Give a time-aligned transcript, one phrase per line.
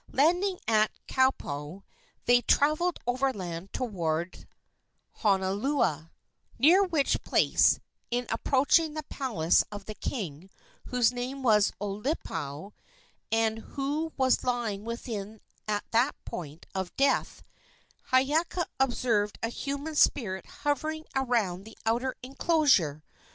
[0.11, 1.83] Landing at Kaupo,
[2.25, 4.47] they traveled overland toward
[5.19, 6.09] Honuaula,
[6.57, 10.49] near which place, in approaching the palace of the king,
[10.87, 12.71] whose name was Olepau,
[13.31, 17.43] and who was lying within at the point of death,
[18.11, 23.03] Hiiaka observed a human spirit hovering around the outer enclosure.